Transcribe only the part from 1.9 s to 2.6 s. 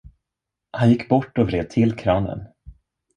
kranen.